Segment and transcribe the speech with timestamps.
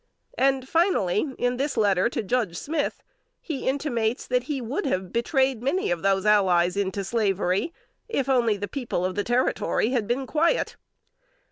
[0.39, 3.03] And finally, in this letter to Judge Smith,
[3.39, 7.71] he intimates that he would have betrayed many of those allies to slavery,
[8.09, 10.75] if the people of the Territory had been quiet.